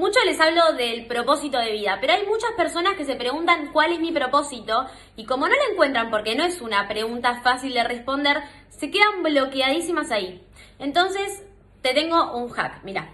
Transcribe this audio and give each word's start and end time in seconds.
Mucho 0.00 0.18
les 0.24 0.40
hablo 0.40 0.72
del 0.78 1.04
propósito 1.04 1.58
de 1.58 1.72
vida, 1.72 1.98
pero 2.00 2.14
hay 2.14 2.24
muchas 2.24 2.52
personas 2.56 2.94
que 2.96 3.04
se 3.04 3.16
preguntan 3.16 3.70
cuál 3.70 3.92
es 3.92 4.00
mi 4.00 4.12
propósito 4.12 4.86
y 5.14 5.26
como 5.26 5.46
no 5.46 5.54
lo 5.54 5.72
encuentran 5.72 6.08
porque 6.10 6.34
no 6.34 6.42
es 6.42 6.62
una 6.62 6.88
pregunta 6.88 7.42
fácil 7.42 7.74
de 7.74 7.84
responder, 7.84 8.38
se 8.70 8.90
quedan 8.90 9.22
bloqueadísimas 9.22 10.10
ahí. 10.10 10.42
Entonces, 10.78 11.44
te 11.82 11.92
tengo 11.92 12.32
un 12.34 12.48
hack, 12.48 12.82
mira. 12.82 13.10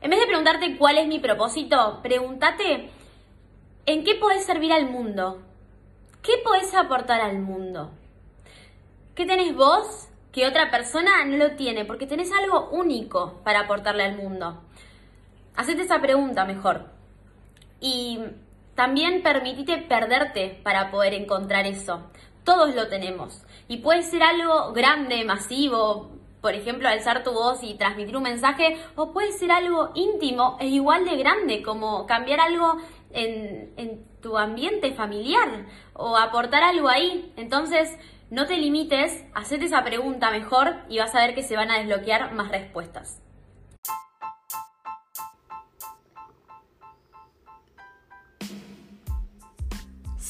En 0.00 0.10
vez 0.10 0.18
de 0.18 0.26
preguntarte 0.26 0.76
cuál 0.76 0.98
es 0.98 1.06
mi 1.06 1.20
propósito, 1.20 2.00
pregúntate 2.02 2.90
en 3.86 4.02
qué 4.02 4.16
podés 4.16 4.44
servir 4.44 4.72
al 4.72 4.90
mundo. 4.90 5.40
¿Qué 6.20 6.32
podés 6.42 6.74
aportar 6.74 7.20
al 7.20 7.38
mundo? 7.38 7.92
¿Qué 9.14 9.24
tenés 9.24 9.54
vos 9.54 10.08
que 10.32 10.48
otra 10.48 10.68
persona 10.68 11.24
no 11.26 11.36
lo 11.36 11.52
tiene? 11.52 11.84
Porque 11.84 12.08
tenés 12.08 12.32
algo 12.32 12.70
único 12.70 13.40
para 13.44 13.60
aportarle 13.60 14.02
al 14.02 14.16
mundo. 14.16 14.64
Hacete 15.56 15.82
esa 15.82 16.00
pregunta 16.00 16.44
mejor. 16.44 16.86
Y 17.80 18.20
también 18.74 19.22
permitite 19.22 19.78
perderte 19.78 20.60
para 20.62 20.90
poder 20.90 21.14
encontrar 21.14 21.66
eso. 21.66 22.10
Todos 22.44 22.74
lo 22.74 22.88
tenemos. 22.88 23.42
Y 23.68 23.78
puede 23.78 24.02
ser 24.02 24.22
algo 24.22 24.72
grande, 24.72 25.24
masivo, 25.24 26.10
por 26.40 26.54
ejemplo, 26.54 26.88
alzar 26.88 27.22
tu 27.22 27.32
voz 27.32 27.62
y 27.62 27.74
transmitir 27.74 28.16
un 28.16 28.24
mensaje, 28.24 28.76
o 28.96 29.12
puede 29.12 29.32
ser 29.32 29.52
algo 29.52 29.92
íntimo 29.94 30.56
e 30.60 30.66
igual 30.66 31.04
de 31.04 31.16
grande, 31.16 31.62
como 31.62 32.04
cambiar 32.06 32.40
algo 32.40 32.78
en, 33.12 33.72
en 33.76 34.04
tu 34.20 34.36
ambiente 34.36 34.92
familiar 34.92 35.66
o 35.94 36.16
aportar 36.16 36.64
algo 36.64 36.88
ahí. 36.88 37.32
Entonces, 37.36 37.96
no 38.30 38.46
te 38.46 38.56
limites, 38.56 39.24
hacete 39.34 39.66
esa 39.66 39.84
pregunta 39.84 40.30
mejor 40.30 40.76
y 40.88 40.98
vas 40.98 41.14
a 41.14 41.20
ver 41.20 41.34
que 41.34 41.42
se 41.42 41.56
van 41.56 41.70
a 41.70 41.78
desbloquear 41.78 42.32
más 42.34 42.50
respuestas. 42.50 43.22